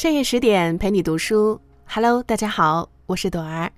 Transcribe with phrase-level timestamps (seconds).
[0.00, 3.70] 深夜十点陪你读书，Hello，大家好，我是朵儿。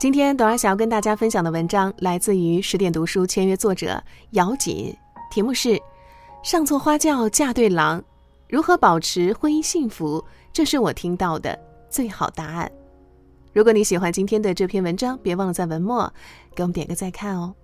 [0.00, 4.92] 今天朵儿想要跟大家分享的文章来自于十点读书签约作者姚锦，
[5.30, 5.68] 题目是
[6.42, 8.00] 《上错花轿嫁对郎》，
[8.48, 10.24] 如何保持婚姻幸福？
[10.52, 11.56] 这是我听到的
[11.88, 12.68] 最好答案。
[13.52, 16.12] 如果你喜欢今天的这篇文章，别忘了在文末
[16.52, 17.54] 给我们点个再看哦。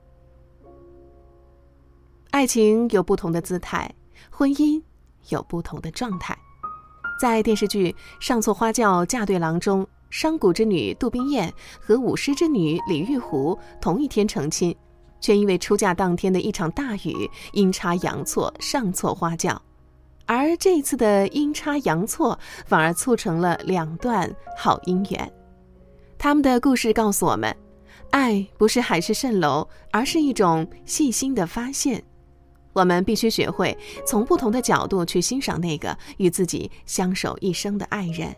[2.30, 3.92] 爱情有不同的姿态，
[4.30, 4.80] 婚姻
[5.30, 6.38] 有不同的状态。
[7.18, 7.90] 在电视剧
[8.24, 14.76] 《上错花轿嫁对郎》中，商贾之女杜冰雁和舞狮之女李玉湖同一天成亲，
[15.18, 19.60] 却因为出嫁当天的一场大雨，阴差阳错上错花轿。
[20.26, 25.32] 而这次的阴差阳错，反而促成了两段好姻缘。
[26.18, 27.56] 他们的故事告诉我们，
[28.10, 32.02] 爱不是海市蜃楼，而是一种细心的发现。
[32.76, 33.74] 我们必须学会
[34.06, 38.36] 从不同的角度去欣赏那个与自己相守一生的爱人，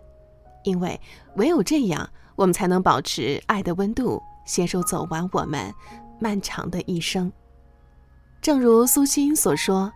[0.63, 0.99] 因为
[1.35, 5.75] 唯有这样，我们才能保持爱的温度，携手走完我们
[6.21, 7.33] 漫长的一生。
[8.41, 9.93] 正如苏欣所说，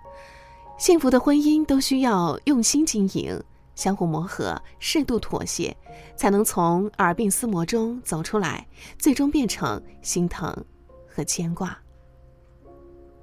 [0.77, 3.41] 幸福的婚姻都需要用心经营，
[3.77, 5.77] 相互磨合，适度妥协，
[6.17, 8.67] 才能从耳鬓厮磨中走出来，
[8.98, 10.53] 最终变成心疼
[11.07, 11.79] 和牵挂。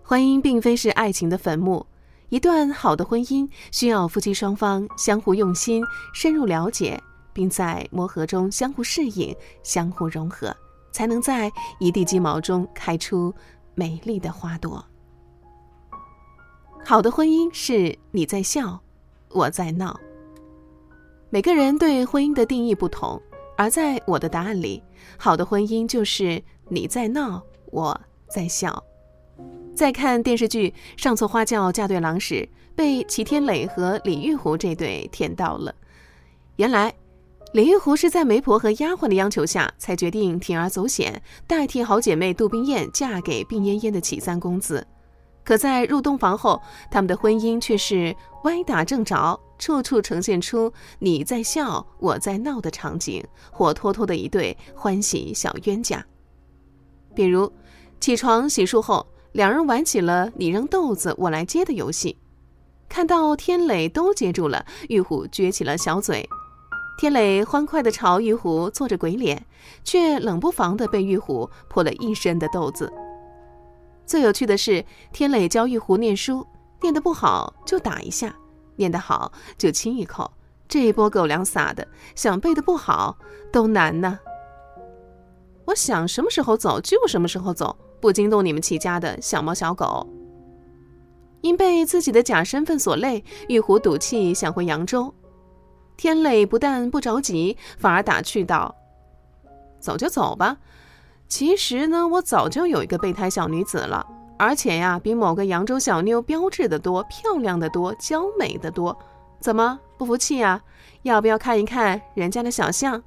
[0.10, 1.86] 婚姻并非是爱情的坟墓，
[2.30, 5.84] 一段好的婚姻需要夫妻双方相互用心、
[6.16, 7.00] 深入了解，
[7.32, 10.52] 并在磨合中相互适应、相互融合，
[10.92, 13.32] 才能在一地鸡毛中开出
[13.76, 14.84] 美丽的花朵。
[16.84, 18.80] 好的婚姻是你在笑，
[19.30, 19.96] 我在闹。
[21.30, 23.22] 每个人对婚姻的定义不同，
[23.56, 24.82] 而在我的答案里，
[25.20, 28.84] 好的婚姻就是你在闹，我在笑。
[29.80, 32.46] 在看电视剧《上错花轿嫁对郎》时，
[32.76, 35.74] 被齐天磊和李玉湖这对甜到了。
[36.58, 36.94] 原来，
[37.54, 44.86] 李玉湖是在媒婆和丫鬟的央求下，才决定铤而走险，代替好姐妹杜冰雁嫁给病恹恹的启三公子。
[45.46, 46.62] 可在入洞房后，
[46.92, 48.14] 他们的婚姻却是
[48.44, 50.70] 歪打正着，处处呈现出
[51.00, 56.06] 你在笑我在闹的场景，活脱脱的一对欢喜小冤家。
[57.16, 57.50] 比如，
[58.02, 59.08] 起床洗漱后。
[59.32, 62.18] 两人玩起了你扔豆子我来接的游戏，
[62.88, 66.28] 看到天磊都接住了，玉虎撅起了小嘴。
[66.98, 69.46] 天磊欢快地朝玉虎做着鬼脸，
[69.84, 72.92] 却冷不防地被玉虎泼了一身的豆子。
[74.06, 76.46] 最有趣的是，天磊教玉虎念书，
[76.82, 78.36] 念得不好就打一下，
[78.76, 80.32] 念得好就亲一口。
[80.68, 83.18] 这一波狗粮撒的，想背的不好
[83.52, 84.20] 都难呢。
[85.66, 87.78] 我想什么时候走就什么时候走。
[88.00, 90.08] 不惊动你们齐家的小猫小狗。
[91.42, 95.14] 因被自己的假身份所累，玉壶赌气想回扬州。
[95.96, 98.76] 天磊不但不着急，反而打趣道
[99.80, 100.58] ：“走就走吧。
[101.28, 104.06] 其实呢，我早就有一个备胎小女子了，
[104.38, 108.98] 而且呀，比某个扬州小妞标致的多，漂亮的多，娇美的多。
[109.40, 110.62] 怎么不服气啊？
[111.04, 113.02] 要不要看一看人家的小象？”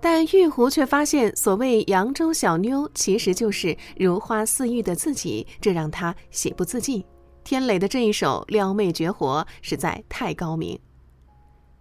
[0.00, 7.04] 但玉壶却发现，所谓扬州小妞，其实就是如花似玉的自己，这让他喜不自禁。
[7.42, 10.78] 天磊的这一手撩妹绝活实在太高明。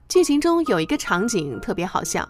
[0.10, 2.28] 剧情中有一个场景特别好笑，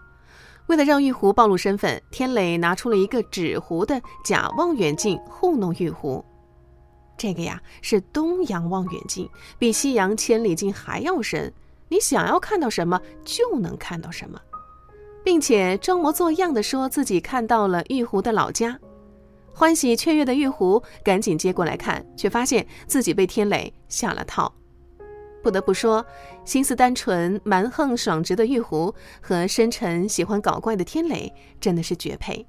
[0.67, 6.23] 为了让玉壶暴露身份，天磊拿出了一个纸糊的假望远镜糊弄玉壶。
[7.15, 11.53] 这个呀是东洋望远镜，比西洋千里镜还要深，
[11.87, 14.41] 你想要看到什么就能看到什么。
[15.23, 18.79] 并且装模作样的说自己看到了玉壶的老家，
[19.53, 24.53] 欢喜雀跃的玉壶赶紧接过来看，却发现自己被天磊下了套。
[25.43, 26.05] 不得不说，
[26.43, 32.45] 心思单纯、蛮横爽直的玉壶和深沉喜欢搞怪的天磊真的是绝配。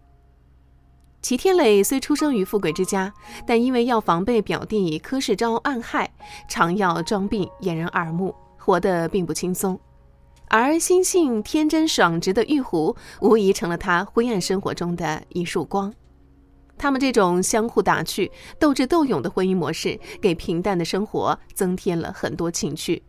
[1.20, 3.12] 齐天磊虽出生于富贵之家，
[3.46, 6.10] 但因为要防备表弟柯世昭暗害，
[6.48, 9.78] 常要装病掩人耳目，活得并不轻松。
[10.50, 15.92] 而心性天真爽直的玉壶，无疑成了他灰暗生活中的一束光。
[16.76, 23.02] 他们这种相互打趣、斗智斗勇的婚姻模式，给平淡的生活增添了很多情趣。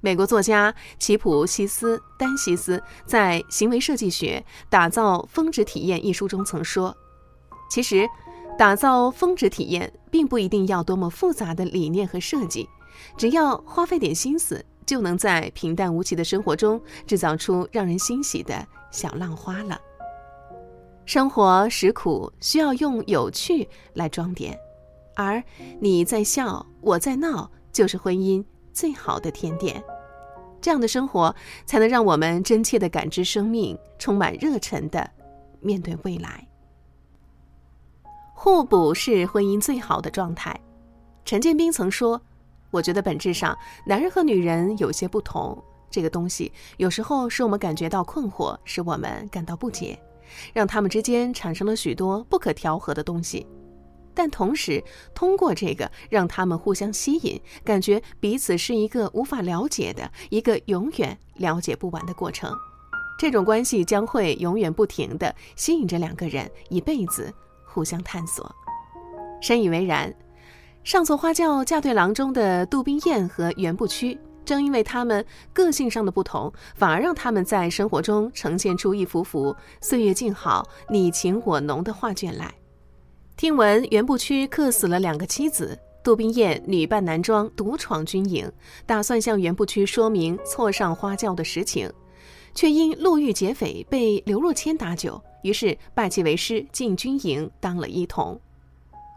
[0.00, 6.94] 美国作家齐普西斯·丹西斯在《行为设计学：打造峰值体验》一书中曾说
[7.70, 8.08] ：“其实，
[8.58, 12.68] 打造峰值体验并不一定要多么复杂的理念和设计，
[13.16, 19.80] 只要花费点心思。”就能在平淡无奇的生活中制造出让人欣喜的小浪花了。
[21.06, 24.58] 生活实苦，需要用有趣来装点，
[25.14, 25.42] 而
[25.80, 29.82] 你在笑，我在闹，就是婚姻最好的甜点。
[30.62, 31.34] 这样的生活
[31.66, 35.10] 才能让我们真切地感知生命，充满热忱地
[35.60, 36.48] 面对未来。
[38.32, 40.58] 互补是婚姻最好的状态。
[41.26, 42.20] 陈建斌曾说
[42.74, 43.56] ：“我觉得本质上，
[43.86, 45.62] 男人和女人有些不同。
[45.88, 49.96] 这个东西有时候使我们感觉到困惑，使我们感到不解，
[50.52, 53.46] 让他们之间产生了许多不可调和的东西。
[54.12, 54.82] 但同时，
[55.14, 62.52] 通过这个，让他们互相吸引，感觉彼此是一个无法了解的一个永远了解不完的过程。
[63.16, 67.32] 这种关系将会永远不停地吸引着两个人一辈子。”
[67.64, 68.52] 互相探索，
[69.40, 70.12] 深以为然。
[70.84, 82.54] 上错花轿嫁对郎中的杜宾燕和袁不屈，正因为他们个性上的不同，反而让他们在生活中呈现出一幅幅岁月静好、你情我浓的画卷来。
[83.34, 88.52] 听闻袁不屈克死了两个妻子，杜宾燕女扮男装独闯军营，
[88.84, 91.90] 打算向袁不屈说明错上花轿的实情，
[92.54, 95.18] 却因路遇劫匪被刘若谦打酒。
[95.42, 98.38] 于是拜其为师，进军营当了一童。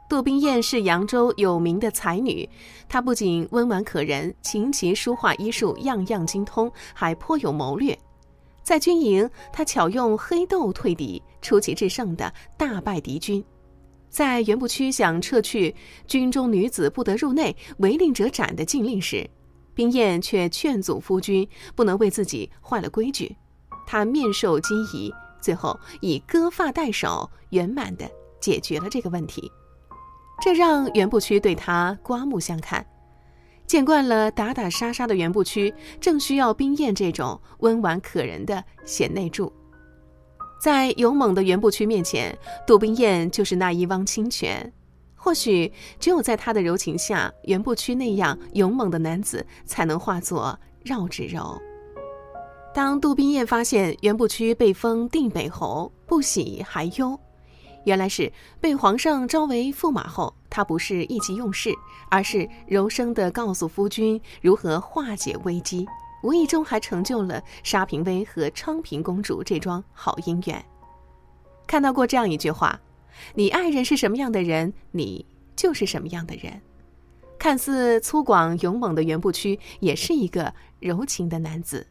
[0.09, 2.49] 杜冰雁是扬州有名的才女，
[2.87, 7.97] 她不仅温婉可人，琴棋书画医术样样精通，还颇有谋略。
[8.63, 13.43] 在军营，她巧用黑豆退敌，出奇制胜的大败敌军。
[14.09, 15.75] 在袁不屈想撤去
[16.07, 19.29] “军中女子不得入内，违令者斩”的禁令时，
[19.73, 23.35] 冰雁却劝阻夫君不能为自己坏了规矩。
[23.85, 25.13] 她面授机宜。
[25.41, 28.09] 最后以割发代首，圆满地
[28.41, 29.49] 解决了这个问题，
[30.41, 32.85] 这让袁不屈对他刮目相看。
[33.65, 39.51] 见惯了打打杀杀的袁不屈，正需要冰燕这种温婉可人的贤内助。
[40.61, 42.35] 在勇猛的袁不屈面前，
[42.65, 44.71] 杜冰燕就是那一汪清泉。
[45.15, 51.59] 或许只有在他的柔情下，袁不屈那样勇猛的男子才能化作绕指柔。
[52.73, 57.19] 当杜冰燕发现袁不屈被封定北侯，不喜还忧。
[57.87, 58.29] 原来是
[58.59, 61.73] 被皇上招为驸马后，他不是意气用事，
[62.09, 65.87] 而是柔声地告诉夫君如何化解危机，
[66.21, 70.61] 无意中还成就了沙平威和昌平公主这桩好姻缘。
[71.65, 72.77] 看到过这样一句话
[73.35, 75.25] ：“你爱人是什么样的人，你
[75.55, 76.61] 就是什么样的人。”
[77.39, 81.87] 看似粗犷勇猛的袁不屈，也是一个柔情的男子。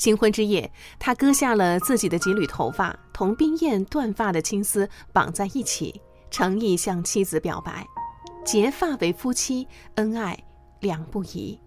[0.00, 6.00] 新婚之夜，他割下了自己的几缕头发，同冰燕断发的青丝绑在一起，
[6.30, 7.86] 诚意向妻子表白：
[8.42, 10.42] 结发为夫妻，恩爱
[10.80, 11.60] 两不疑。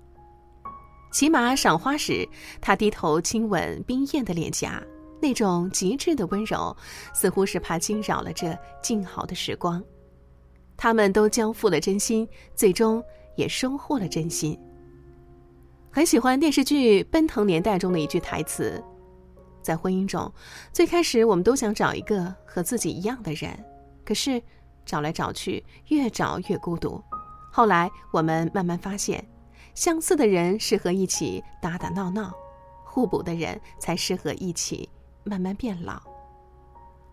[1.11, 2.27] 骑马赏花时，
[2.59, 4.81] 他低头亲吻冰燕的脸颊，
[5.21, 6.75] 那种极致的温柔，
[7.13, 9.79] 似乎是怕惊扰了这静好的时光。
[10.75, 13.03] 他们都交付了真心，最终
[13.35, 14.59] 也收获了真心。
[15.95, 18.83] 很喜欢电视剧《奔腾年代》中的一句台词
[19.61, 20.33] ：“在婚姻中，
[20.71, 23.51] 最开始我们都想找一个和自己一样的人，
[24.03, 24.41] 可是
[24.83, 26.99] 找来找去，越找越孤独。
[27.51, 29.23] 后来我们慢慢发现，
[29.75, 32.33] 相似的人适合一起打打闹闹，
[32.83, 34.89] 互补的人才适合一起
[35.23, 36.01] 慢慢变老。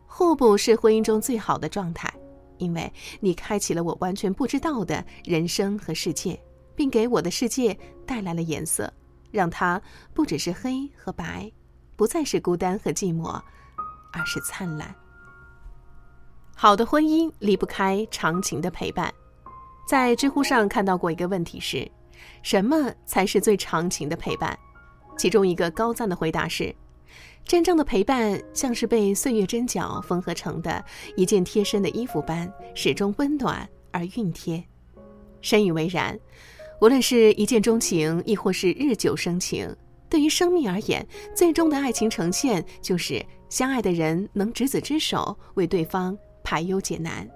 [0.07, 2.11] 互补是婚姻中最好的状态，
[2.57, 2.91] 因为
[3.21, 6.41] 你开启了我完全不知道的人生和世界。”
[6.75, 8.93] 并给我的世界带来了颜色，
[9.31, 9.81] 让它
[10.15, 11.51] 不只是黑和白，
[11.97, 13.41] 不再是孤单和寂寞，
[14.13, 14.95] 而是灿烂。
[16.55, 19.13] 好的婚姻离不开长情的陪伴。
[19.89, 21.91] 在知乎上看到过一个问题是：
[22.43, 24.57] 什么才是最长情的陪伴？
[25.17, 26.75] 其中一个高赞的回答是：
[27.45, 30.85] 真正的陪伴像是被岁月针脚缝合成的
[31.17, 34.63] 一件贴身的衣服般，始终温暖而熨贴。
[35.41, 36.19] 深以为然。
[36.81, 39.77] 无论是一见钟情，亦或是日久生情，
[40.09, 47.29] 对于生命而言，最终的爱情呈现就是相爱的人能执子之手，为对方排忧解难。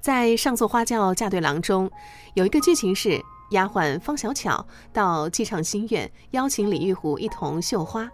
[0.00, 1.88] 在《上错花轿嫁对郎》中，
[2.34, 3.20] 有一个剧情是
[3.52, 8.10] 丫鬟方小巧到姬畅心院邀请李玉湖一同绣花，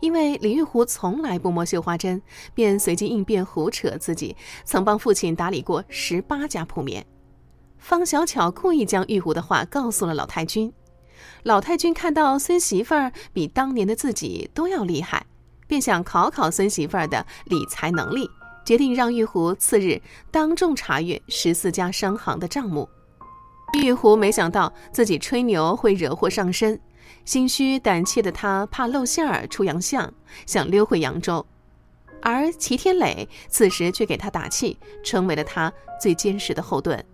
[0.00, 2.20] 因为李玉湖从来不摸绣花针，
[2.52, 7.06] 便随机应变胡扯自己曾帮父亲打理过十八家铺面。
[7.82, 10.72] 方小巧故意将玉壶的话告诉了老太君，
[11.42, 15.26] 老太君看到孙媳妇儿比当年的自己都要厉害，
[15.66, 18.30] 便想考考孙媳妇儿的理财能力，
[18.64, 22.88] 决定让玉壶次日当众查阅十四家商行的账目。
[23.74, 26.80] 玉壶没想到自己吹牛会惹祸上身，
[27.24, 30.10] 心虚胆怯的他怕露馅儿出洋相，
[30.46, 31.44] 想溜回扬州，
[32.22, 37.04] 而齐天磊此时却给他打气，成为了他最坚实的后盾。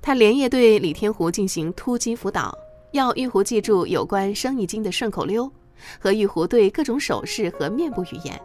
[0.00, 2.56] 他连夜对李天湖进行突击辅导，
[2.92, 5.50] 要玉壶记住有关生意经的顺口溜，
[6.00, 8.40] 和玉壶对各种手势和面部语言。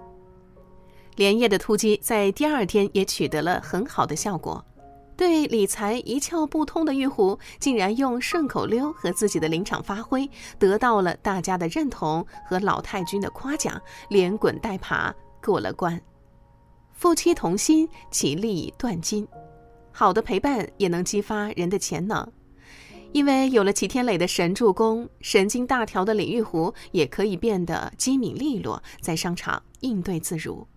[1.15, 4.63] 连夜的突击在第二天也取得了很好的效果。
[5.15, 13.79] 对理财一窍不通的玉壶，竟然用顺口溜和自己的临场发挥，得到了大家的认同和老太君的夸奖，
[14.09, 16.01] 连滚带爬过了关。
[16.93, 19.27] 夫妻同心，其利断金。
[19.95, 22.29] 好的陪伴也能激发人的潜能，
[23.11, 30.67] 因为有了齐天磊的神助攻，神经大条的李玉湖也可以变得机敏利落，在商场应对自如。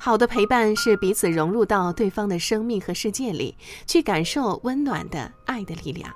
[0.00, 3.56] 好的陪伴是彼此融入到对方的生命和世界里，
[3.86, 6.12] 去感受温暖的爱的力量。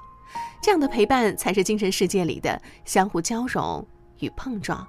[0.61, 3.87] 这样的陪伴才是精神世界里的相互交融
[4.19, 4.87] 与碰撞。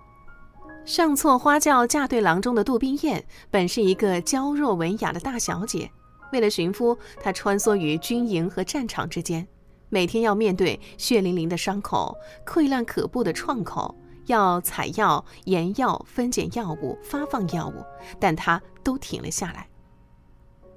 [0.86, 5.90] 上错花轿嫁对郎中的杜冰雁，本是一个娇弱文雅的大小姐。
[6.34, 9.48] 为了寻夫，他穿梭于军营和战场之间，
[9.90, 13.96] 每天要面对血淋淋的伤口、溃烂可怖的创口。
[14.28, 17.84] 要采药、研药、分拣药物、发放药物，
[18.22, 19.68] 但他都停了下来。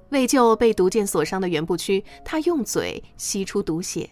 [0.09, 4.09] 为救被毒箭所伤的袁不屈，他用嘴吸出毒血。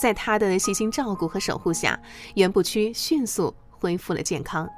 [0.00, 1.96] 在他的细心照顾和守护下，
[2.34, 4.68] 袁不屈迅速恢复了健康。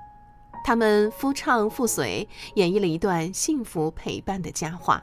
[0.63, 5.03] 他们夫唱妇随，演绎了一段幸福陪伴的佳话。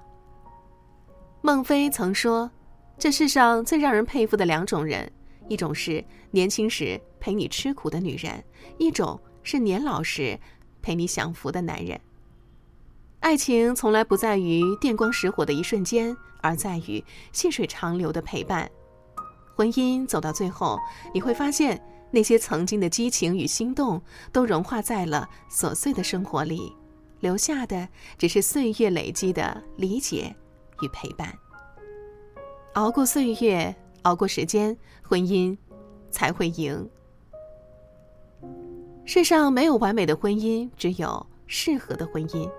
[1.42, 2.52] 孟非曾说
[3.00, 5.12] ：“这世上最让人佩服的两种人。”
[5.48, 8.44] 一种是年轻时陪你吃苦的女人，
[8.78, 10.40] 一种是年老时
[10.82, 12.00] 陪你享福的男人。
[13.22, 18.70] 爱情从来不在于电光石火的一瞬间，而在于细水长流的陪伴。
[19.56, 20.78] 婚姻走到最后，
[21.14, 21.82] 你会发现
[22.12, 26.76] 那些曾经的激情与心动都融化在了琐碎的生活里，
[27.22, 30.36] 留下的只是岁月累积的理解
[30.82, 31.34] 与陪伴。
[32.74, 33.76] 熬过岁月。
[34.04, 35.56] 熬过时间，婚姻
[36.10, 36.90] 才会赢。
[39.04, 42.50] 世上没有完美的婚姻，只有适合的婚姻。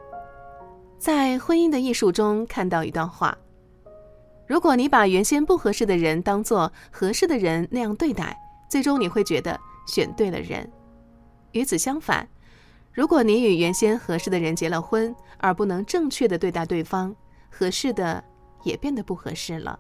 [0.99, 3.37] 在婚姻的艺术中看到一段话：
[4.47, 10.71] 如果你把原先不合适的人当做合适的人那样对待，最终你会觉得选对了人。
[11.53, 12.29] 与此相反，
[12.93, 17.17] 如果你与原先合适的人结了婚，而不能正确的对待对方，
[17.51, 18.23] 合适的
[18.63, 19.79] 也变得不合适了。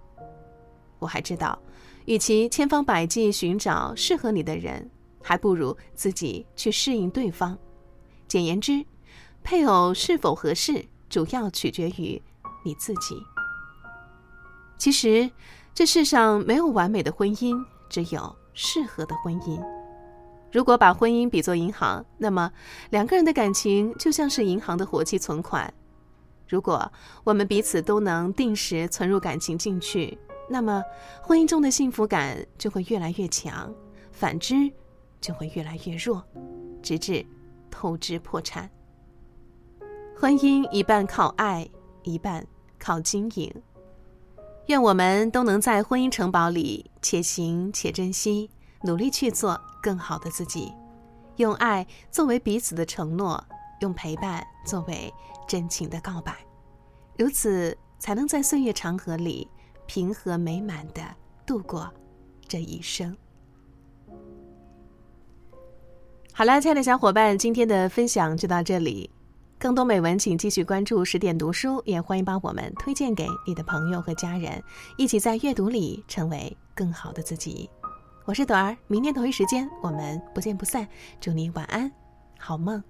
[0.98, 1.58] 我还知道，
[2.04, 4.90] 与其千方百计寻找适合你的人，
[5.22, 7.56] 还不如自己去适应对方。
[8.28, 8.84] 简言之，
[9.42, 12.20] 配偶是否合适，主要取决于
[12.64, 13.16] 你自己。
[14.76, 15.30] 其实，
[15.74, 19.60] 这世上没有完美的婚姻，只有适合的婚姻。
[20.52, 22.52] 如果把婚姻比作银行，那么
[22.90, 25.72] 两个人的感情就像是银行的活期存款。
[26.50, 26.92] 如果
[27.22, 30.82] 我们彼此都能定时存入感情进去，那么，
[31.22, 33.72] 婚姻中的幸福感就会越来越强，
[34.10, 34.68] 反之，
[35.20, 36.24] 就会越来越弱，
[36.82, 37.24] 直至
[37.70, 38.68] 透支破产。
[40.18, 41.70] 婚姻一半靠爱，
[42.02, 42.44] 一半
[42.80, 43.62] 靠经营。
[44.66, 48.50] 愿我们都能在婚姻城堡里且行且珍惜，
[48.82, 50.72] 努力去做更好的自己，
[51.36, 53.42] 用爱作为彼此的承诺，
[53.82, 55.12] 用陪伴作为
[55.50, 56.32] 真情的告白，
[57.18, 59.48] 如此才能在岁月长河里。
[59.86, 61.02] 平和美满的
[61.44, 61.92] 度过
[62.46, 63.16] 这一生。
[66.32, 69.10] 好啦，亲爱的小伙伴，今天的分享就到这里。
[69.58, 74.62] 更多美文，请继续关注十点读书，也欢迎把我们推荐给你的朋友和家人，
[74.96, 77.68] 一起在阅读里成为更好的自己。
[78.24, 80.86] 我是朵儿，明天同一时间我们不见不散。
[81.20, 81.90] 祝你晚安，
[82.38, 82.80] 好梦。